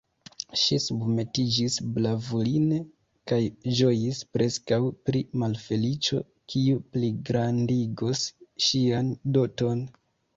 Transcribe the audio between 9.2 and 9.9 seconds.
doton.